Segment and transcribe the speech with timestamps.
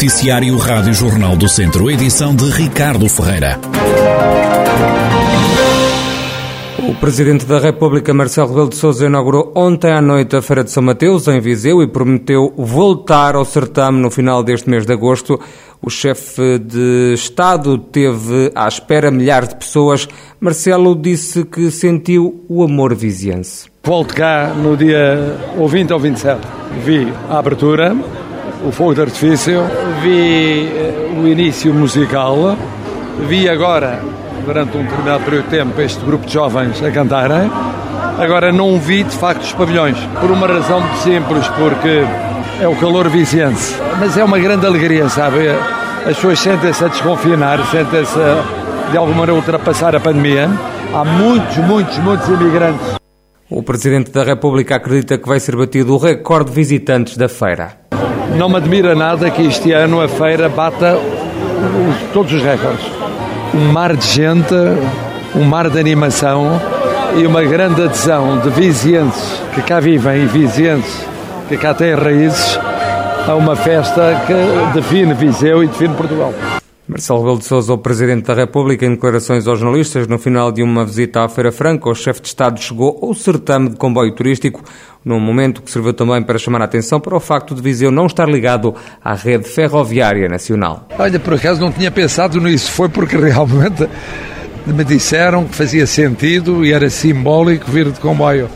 [0.00, 3.60] Noticiário Rádio Jornal do Centro, edição de Ricardo Ferreira.
[6.88, 10.70] O Presidente da República, Marcelo Rebelo de Sousa, inaugurou ontem à noite a Feira de
[10.70, 15.38] São Mateus, em Viseu, e prometeu voltar ao certame no final deste mês de agosto.
[15.82, 20.08] O chefe de Estado teve à espera milhares de pessoas.
[20.40, 23.68] Marcelo disse que sentiu o amor viziense.
[23.84, 26.40] Volto cá no dia ou 20 ou 27.
[26.86, 27.94] Vi a abertura,
[28.64, 29.62] o fogo de artifício,
[30.02, 32.56] vi eh, o início musical,
[33.26, 34.02] vi agora,
[34.44, 37.50] durante um determinado período de tempo, este grupo de jovens a cantarem.
[38.18, 42.04] Agora não vi de facto os pavilhões, por uma razão muito simples, porque
[42.60, 43.74] é o calor viziense.
[43.98, 45.48] Mas é uma grande alegria, sabe?
[46.00, 48.18] As pessoas sentem-se a desconfinar, sentem-se
[48.90, 50.50] de alguma maneira ultrapassar a pandemia.
[50.92, 52.96] Há muitos, muitos, muitos imigrantes.
[53.48, 57.79] O Presidente da República acredita que vai ser batido o recorde de visitantes da feira.
[58.36, 60.98] Não me admira nada que este ano a feira bata
[62.12, 62.86] todos os recordes.
[63.54, 64.54] Um mar de gente,
[65.34, 66.60] um mar de animação
[67.16, 71.06] e uma grande adesão de vizienses que cá vivem e vizienses
[71.48, 72.58] que cá têm raízes
[73.26, 76.32] a uma festa que define Viseu e define Portugal.
[76.90, 80.60] Marcelo Rebelo de Sousa, o Presidente da República, em declarações aos jornalistas, no final de
[80.60, 84.60] uma visita à Feira Franca, o chefe de Estado chegou ao certame de comboio turístico,
[85.04, 88.06] num momento que serviu também para chamar a atenção para o facto de Viseu não
[88.06, 88.74] estar ligado
[89.04, 90.88] à rede ferroviária nacional.
[90.98, 93.88] Olha, por acaso não tinha pensado nisso, foi porque realmente
[94.66, 98.48] me disseram que fazia sentido e era simbólico vir de comboio.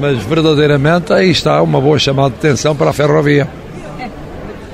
[0.00, 3.46] Mas verdadeiramente aí está uma boa chamada de atenção para a ferrovia.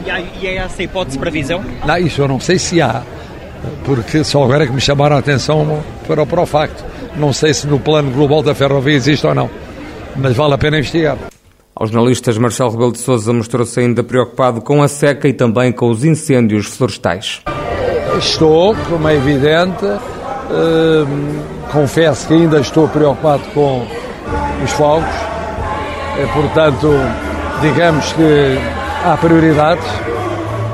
[0.05, 1.62] E há, e há essa hipótese para visão?
[1.84, 3.03] Não, isso eu não sei se há,
[3.84, 6.84] porque só agora é que me chamaram a atenção para, para o facto.
[7.17, 9.51] Não sei se no plano global da ferrovia existe ou não,
[10.17, 11.19] mas vale a pena investigar.
[11.75, 15.89] Aos jornalistas, Marcelo Rebelo de Sousa mostrou-se ainda preocupado com a seca e também com
[15.89, 17.41] os incêndios florestais.
[18.19, 21.41] Estou, como é evidente, hum,
[21.72, 23.87] confesso que ainda estou preocupado com
[24.62, 25.09] os fogos,
[26.19, 26.91] é, portanto,
[27.62, 28.59] digamos que
[29.05, 29.84] há prioridades.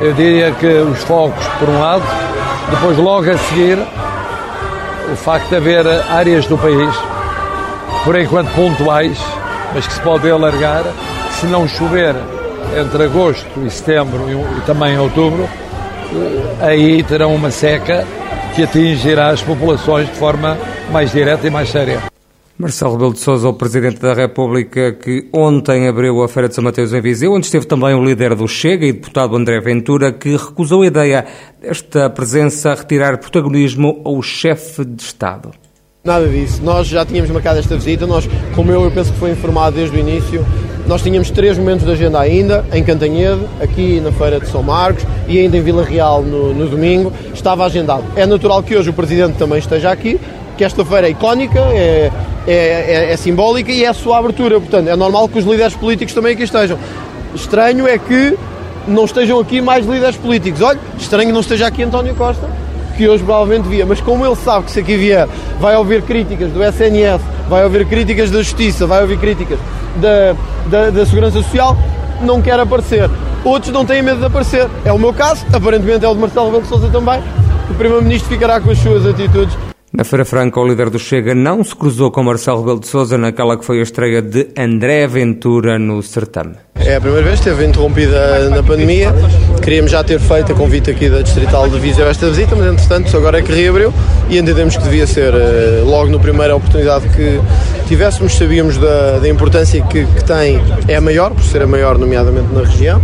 [0.00, 2.04] Eu diria que os fogos, por um lado,
[2.70, 3.78] depois, logo a seguir,
[5.12, 6.94] o facto de haver áreas do país,
[8.04, 9.18] por enquanto pontuais,
[9.74, 10.84] mas que se pode alargar,
[11.30, 12.14] se não chover
[12.78, 15.48] entre agosto e setembro e, também outubro,
[16.12, 18.04] eh, aí terão uma seca
[18.54, 20.58] que atingirá as populações de forma
[20.90, 22.15] mais direta e mais séria.
[22.58, 26.64] Marcelo Rebelo de Sousa, o Presidente da República, que ontem abriu a Feira de São
[26.64, 30.30] Mateus em Viseu, onde esteve também o líder do Chega e deputado André Ventura, que
[30.30, 31.26] recusou a ideia
[31.60, 35.50] desta presença retirar protagonismo ao chefe de Estado.
[36.02, 36.62] Nada disso.
[36.62, 38.06] Nós já tínhamos marcado esta visita.
[38.06, 40.42] Nós, como eu, eu penso que foi informado desde o início,
[40.86, 45.04] nós tínhamos três momentos de agenda ainda, em Cantanhede, aqui na Feira de São Marcos
[45.28, 47.12] e ainda em Vila Real no, no domingo.
[47.34, 48.04] Estava agendado.
[48.16, 50.18] É natural que hoje o Presidente também esteja aqui,
[50.56, 52.10] que esta feira é icónica, é,
[52.46, 54.60] é, é, é, simbólica e é a sua abertura.
[54.60, 56.78] Portanto, é normal que os líderes políticos também aqui estejam.
[57.34, 58.36] Estranho é que
[58.86, 60.62] não estejam aqui mais líderes políticos.
[60.62, 62.48] Olha, estranho não esteja aqui António Costa,
[62.96, 65.28] que hoje provavelmente via, mas como ele sabe que se aqui vier
[65.60, 69.58] vai ouvir críticas do SNS, vai ouvir críticas da Justiça, vai ouvir críticas
[69.96, 70.36] da,
[70.66, 71.76] da, da Segurança Social,
[72.22, 73.10] não quer aparecer.
[73.44, 74.68] Outros não têm medo de aparecer.
[74.84, 77.22] É o meu caso, aparentemente é o de Marcelo Rebelo de Sousa também.
[77.70, 79.56] O Primeiro-Ministro ficará com as suas atitudes
[79.96, 83.16] na Feira Franca, o líder do Chega não se cruzou com Marcelo Rebelo de Sousa
[83.16, 86.56] naquela que foi a estreia de André Ventura no certame.
[86.74, 89.14] É a primeira vez, esteve interrompida na pandemia.
[89.62, 93.16] Queríamos já ter feito a convite aqui da Distrital de Viseu esta visita, mas entretanto
[93.16, 93.92] agora é que reabriu
[94.28, 97.40] e entendemos que devia ser eh, logo na primeira oportunidade que
[97.88, 98.34] tivéssemos.
[98.34, 102.52] Sabíamos da, da importância que, que tem, é a maior, por ser a maior, nomeadamente
[102.52, 103.00] na região,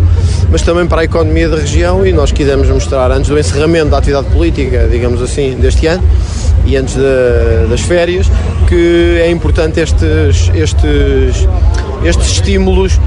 [0.50, 3.96] mas também para a economia da região e nós quisemos mostrar antes do encerramento da
[3.96, 6.02] atividade política, digamos assim, deste ano
[6.66, 6.96] e antes
[7.68, 8.30] das férias,
[8.68, 11.48] que é importante estes, estes,
[12.04, 12.98] estes estímulos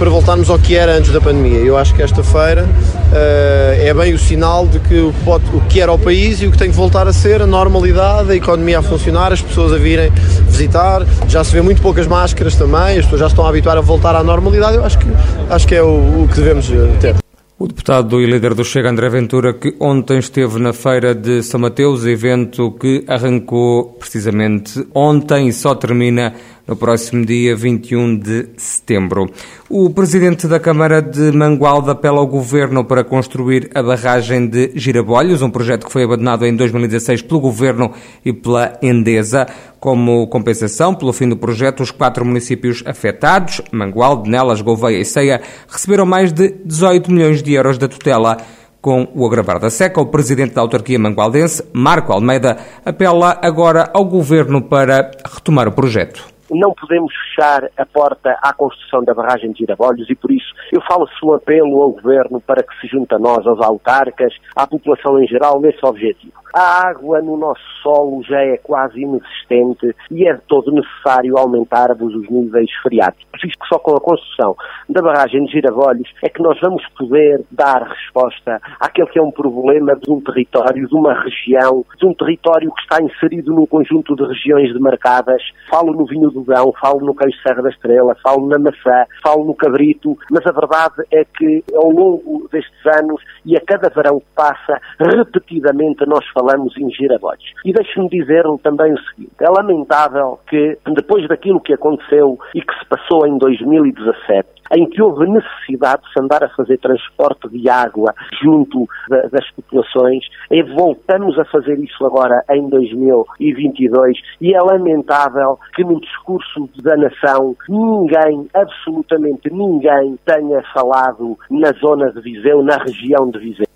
[0.00, 1.58] para voltarmos ao que era antes da pandemia.
[1.58, 5.60] Eu acho que esta feira uh, é bem o sinal de que o, pode, o
[5.68, 8.34] que era o país e o que tem que voltar a ser a normalidade, a
[8.34, 10.10] economia a funcionar, as pessoas a virem
[10.48, 11.02] visitar.
[11.28, 14.16] Já se vê muito poucas máscaras também, as pessoas já estão a habituar a voltar
[14.16, 14.76] à normalidade.
[14.76, 15.06] Eu acho que,
[15.50, 17.29] acho que é o, o que devemos eh, ter.
[17.62, 21.60] O deputado e líder do Chega, André Ventura, que ontem esteve na feira de São
[21.60, 26.32] Mateus, evento que arrancou precisamente ontem e só termina
[26.70, 29.28] no próximo dia 21 de setembro.
[29.68, 35.42] O presidente da Câmara de Mangualda apela ao governo para construir a barragem de Girabolhos,
[35.42, 37.90] um projeto que foi abandonado em 2016 pelo governo
[38.24, 39.48] e pela Endesa.
[39.80, 45.40] Como compensação pelo fim do projeto, os quatro municípios afetados, Mangualde, Nelas, Gouveia e Ceia,
[45.68, 48.36] receberam mais de 18 milhões de euros da tutela
[48.80, 54.04] Com o agravar da seca, o presidente da autarquia mangualdense, Marco Almeida, apela agora ao
[54.04, 59.58] governo para retomar o projeto não podemos fechar a porta à construção da barragem de
[59.58, 63.18] Girabolhos e por isso eu faço um apelo ao Governo para que se junte a
[63.18, 66.40] nós, aos autarcas, à população em geral, nesse objetivo.
[66.52, 72.14] A água no nosso solo já é quase inexistente e é de todo necessário aumentarmos
[72.14, 73.44] os níveis freáticos.
[73.44, 74.56] Isto que só com a construção
[74.88, 79.30] da barragem de Girabolhos é que nós vamos poder dar resposta àquele que é um
[79.30, 84.16] problema de um território, de uma região, de um território que está inserido num conjunto
[84.16, 85.42] de regiões demarcadas.
[85.70, 89.44] Falo no vinho do Dão, falo no queijo Serra da Estrela, falo na maçã, falo
[89.44, 94.20] no cabrito, mas a verdade é que ao longo destes anos e a cada verão
[94.20, 97.52] que passa, repetidamente nós falamos em girabotes.
[97.64, 102.78] E deixe-me dizer-lhe também o seguinte: é lamentável que, depois daquilo que aconteceu e que
[102.78, 107.68] se passou em 2017, em que houve necessidade de se andar a fazer transporte de
[107.68, 115.58] água junto das populações, e voltamos a fazer isso agora em 2022 e é lamentável
[115.74, 122.76] que no discurso da nação ninguém, absolutamente ninguém, tenha falado na zona de Viseu, na
[122.76, 123.66] região de Viseu.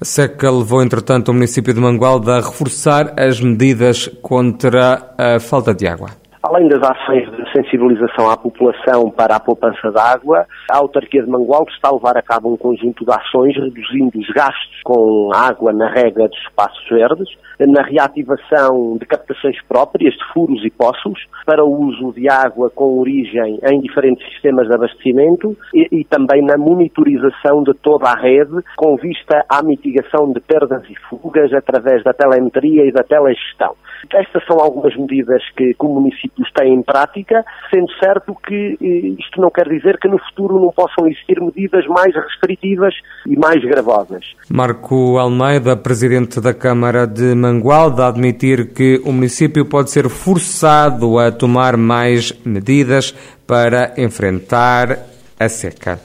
[0.00, 5.72] A seca levou, entretanto, o município de Mangualde a reforçar as medidas contra a falta
[5.72, 6.10] de água.
[6.42, 11.30] Além das ações de sensibilização à população para a poupança de água, a autarquia de
[11.30, 15.72] Mangualde está a levar a cabo um conjunto de ações reduzindo os gastos com água
[15.72, 17.28] na rega dos espaços verdes,
[17.60, 22.98] na reativação de captações próprias de furos e poços para o uso de água com
[22.98, 28.62] origem em diferentes sistemas de abastecimento e, e também na monitorização de toda a rede
[28.76, 33.74] com vista à mitigação de perdas e fugas através da telemetria e da telegestão.
[34.12, 38.76] Estas são algumas medidas que, que o município tem em prática, sendo certo que
[39.18, 42.94] isto não quer dizer que no futuro não possam existir medidas mais restritivas
[43.26, 44.24] e mais gravosas.
[44.48, 51.18] Marco Almeida, presidente da Câmara de Mangualde, a admitir que o município pode ser forçado
[51.18, 53.12] a tomar mais medidas
[53.46, 54.98] para enfrentar
[55.38, 56.00] a seca.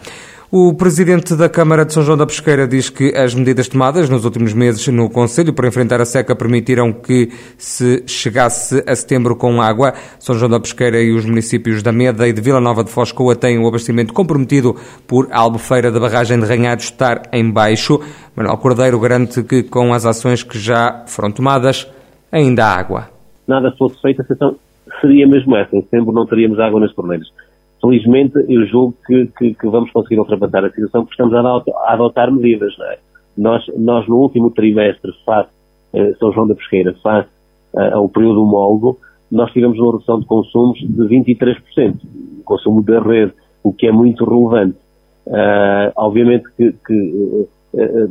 [0.52, 4.26] O presidente da Câmara de São João da Pesqueira diz que as medidas tomadas nos
[4.26, 9.62] últimos meses no Conselho para enfrentar a seca permitiram que se chegasse a setembro com
[9.62, 9.94] água.
[10.18, 13.36] São João da Pesqueira e os municípios da Meda e de Vila Nova de Foscoa
[13.36, 14.76] têm o abastecimento comprometido
[15.08, 18.00] por albufeira da barragem de Ranhado estar em baixo.
[18.36, 21.88] Manuel Cordeiro garante que com as ações que já foram tomadas,
[22.32, 23.08] ainda há água.
[23.48, 24.26] Nada fosse feito, a
[25.00, 25.76] seria mesmo essa.
[25.76, 27.28] Em setembro não teríamos água nas torneiras
[27.82, 32.32] felizmente, eu julgo que, que, que, vamos conseguir ultrapassar a situação porque estamos a, adotar
[32.32, 32.74] medidas.
[32.80, 33.00] É?
[33.38, 35.50] Nós, nós, no último trimestre, face
[35.94, 37.30] eh, São João da Pesqueira, face
[37.78, 38.98] eh, ao período homólogo,
[39.32, 41.96] nós tivemos uma redução de consumos de 23%,
[42.40, 43.34] o consumo da rede,
[43.64, 44.78] o que é muito relevante.
[45.28, 48.10] Uh, obviamente que, que uh,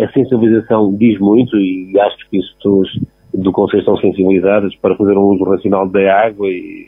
[0.00, 2.88] a sensibilização diz muito e acho que as pessoas
[3.34, 6.86] do Conselho estão sensibilizadas para fazer um uso racional da água e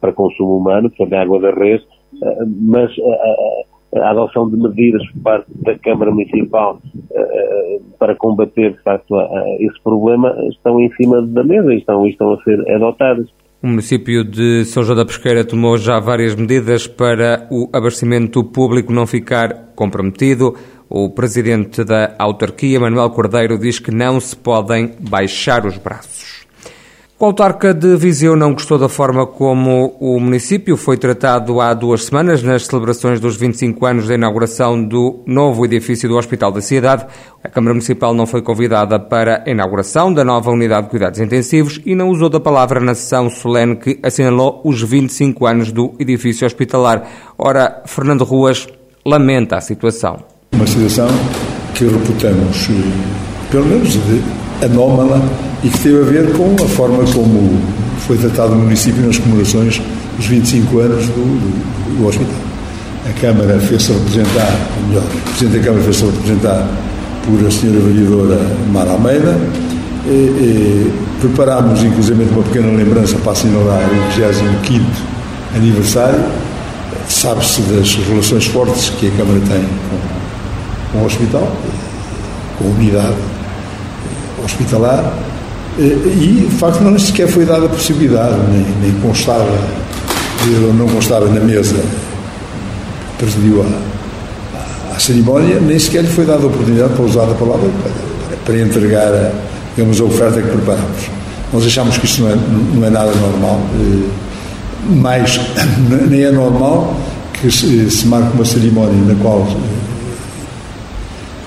[0.00, 1.82] para consumo humano, portanto, a água da res,
[2.22, 6.78] eh, mas a, a, adoção de medidas por parte da Câmara Municipal
[7.10, 9.14] eh, para combater, de facto,
[9.60, 13.28] esse problema estão em cima da mesa e estão, estão a ser adotadas.
[13.60, 18.92] O município de São João da Pesqueira tomou já várias medidas para o abastecimento público
[18.92, 20.54] não ficar comprometido.
[20.88, 26.46] O presidente da autarquia, Manuel Cordeiro, diz que não se podem baixar os braços.
[27.20, 32.04] O autarca de Viseu não gostou da forma como o município foi tratado há duas
[32.04, 37.06] semanas nas celebrações dos 25 anos da inauguração do novo edifício do Hospital da Cidade.
[37.42, 41.80] A Câmara Municipal não foi convidada para a inauguração da nova unidade de cuidados intensivos
[41.84, 46.46] e não usou da palavra na sessão solene que assinalou os 25 anos do edifício
[46.46, 47.02] hospitalar.
[47.36, 48.68] Ora, Fernando Ruas
[49.04, 50.22] lamenta a situação.
[50.52, 51.08] Uma situação
[51.74, 52.68] que reputamos,
[53.50, 54.22] pelo menos de
[54.62, 55.22] anómala
[55.62, 57.58] e que teve a ver com a forma como
[58.06, 59.80] foi tratado o município nas comemorações
[60.16, 62.34] dos 25 anos do, do, do hospital.
[63.08, 66.68] A Câmara fez-se representar, ou melhor, o Presidente da Câmara fez-se representar
[67.24, 68.40] por a Senhora Vereadora
[68.72, 69.38] Mara Almeida.
[70.06, 74.84] E, e, preparámos, inclusive, uma pequena lembrança para assinalar o 25
[75.54, 76.20] aniversário.
[77.08, 81.50] Sabe-se das relações fortes que a Câmara tem com, com o hospital,
[82.58, 83.16] com a unidade
[84.48, 85.12] hospitalar
[85.78, 89.46] eh, e, de facto, não sequer foi dada a possibilidade, nem, nem constava,
[90.76, 91.76] não constava na mesa,
[93.18, 97.68] presidiu a, a, cerimónia, nem sequer lhe foi dada a oportunidade, para usar a palavra,
[97.82, 99.30] para, para entregar a,
[99.76, 101.10] digamos, a oferta que preparamos.
[101.52, 102.36] Nós achamos que isto não é,
[102.74, 104.08] não é nada normal, eh,
[104.90, 105.40] mas
[106.10, 106.96] nem é normal
[107.34, 109.46] que se, se marque uma cerimónia na qual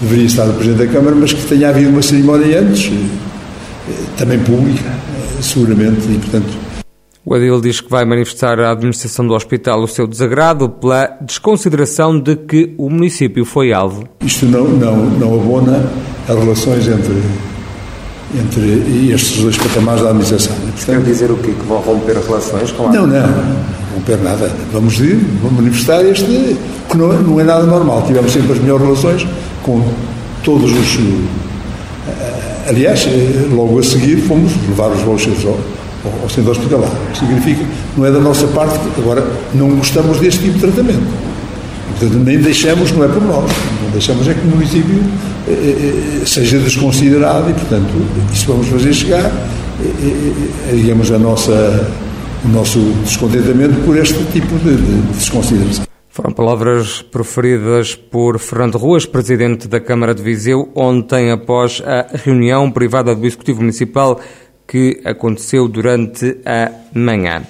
[0.01, 2.91] deveria estar o Presidente da Câmara, mas que tenha havido uma cerimónia antes,
[4.17, 4.91] também pública,
[5.41, 6.71] seguramente, e portanto
[7.23, 12.19] o Adil diz que vai manifestar à administração do hospital o seu desagrado pela desconsideração
[12.19, 14.05] de que o município foi alvo.
[14.21, 15.87] Isto não, não, não abona
[16.27, 17.21] as relações entre,
[18.33, 20.55] entre estes dois patamares da administração.
[20.55, 21.51] Portanto, Quer dizer o quê?
[21.51, 23.55] Que vão romper relações com a Não, não, não
[23.93, 24.51] romper nada.
[24.73, 26.57] Vamos, ir, vamos manifestar este,
[26.89, 28.03] que não, não é nada normal.
[28.07, 29.27] Tivemos sempre as melhores relações
[29.63, 29.81] com
[30.43, 30.99] todos os.
[32.07, 35.57] Eh, aliás, eh, logo a seguir fomos levar os vouchers ao
[36.23, 36.89] ao centro hospitalar.
[37.17, 37.63] Significa,
[37.95, 41.05] não é da nossa parte, agora não gostamos deste tipo de tratamento.
[41.99, 43.51] Portanto, nem deixamos, não é por nós,
[43.83, 44.99] não deixamos é que o município
[45.47, 47.91] eh, seja desconsiderado e, portanto,
[48.33, 49.31] isso vamos fazer chegar,
[50.73, 51.87] digamos, a nossa,
[52.43, 55.85] o nosso descontentamento por este tipo de, de desconsideração.
[56.11, 62.69] Foram palavras proferidas por Fernando Ruas, presidente da Câmara de Viseu, ontem após a reunião
[62.69, 64.19] privada do Executivo Municipal
[64.67, 67.43] que aconteceu durante a manhã.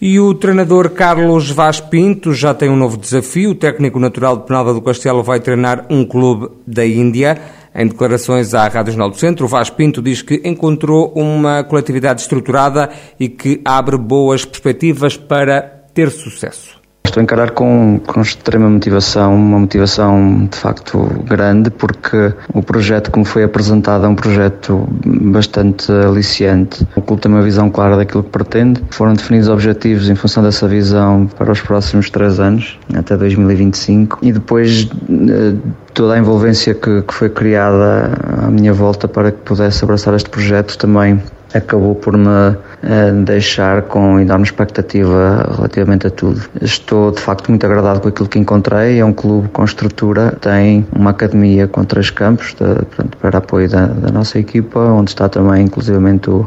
[0.00, 3.50] E o treinador Carlos Vaz Pinto já tem um novo desafio.
[3.50, 7.40] O técnico natural de Penalva do Castelo vai treinar um clube da Índia.
[7.72, 12.90] Em declarações à Rádio Jornal do Centro, Vaz Pinto diz que encontrou uma coletividade estruturada
[13.18, 15.62] e que abre boas perspectivas para
[15.94, 16.85] ter sucesso.
[17.06, 23.12] Estou a encarar com, com extrema motivação, uma motivação de facto grande, porque o projeto
[23.12, 26.86] que me foi apresentado é um projeto bastante aliciante.
[26.96, 28.82] O clube tem uma visão clara daquilo que pretende.
[28.90, 34.32] Foram definidos objetivos em função dessa visão para os próximos três anos, até 2025, e
[34.32, 35.54] depois eh,
[35.94, 38.12] toda a envolvência que, que foi criada
[38.44, 41.22] à minha volta para que pudesse abraçar este projeto também
[41.54, 46.40] acabou por me eh, deixar com enorme expectativa relativamente a tudo.
[46.60, 48.98] Estou de facto muito agradado com aquilo que encontrei.
[48.98, 53.68] É um clube com estrutura, tem uma academia com três campos de, portanto, para apoio
[53.68, 56.46] da, da, nossa equipa, onde está também inclusivamente o,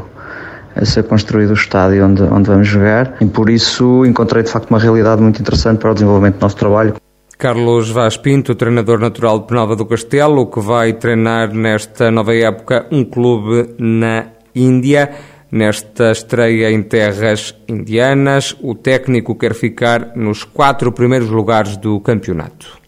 [0.74, 4.70] a ser construído o estádio onde, onde vamos jogar e por isso encontrei de facto
[4.70, 6.94] uma realidade muito interessante para o desenvolvimento do nosso trabalho.
[7.36, 12.86] Carlos Vaz Pinto, treinador natural de Penalva do Castelo, que vai treinar nesta nova época
[12.92, 15.10] um clube na Índia.
[15.52, 22.79] Nesta estreia em terras indianas, o técnico quer ficar nos quatro primeiros lugares do campeonato.